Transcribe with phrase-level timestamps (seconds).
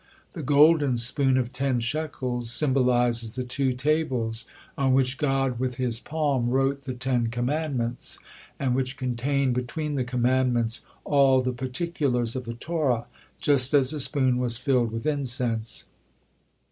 [0.33, 5.99] The golden spoon of ten shekels symbolizes the two tables on which God with His
[5.99, 8.17] palm wrote the Ten Commandments,
[8.59, 13.05] and which contained between the commandments all the particulars of the Torah,
[13.39, 15.85] just as the spoon was filled with incense.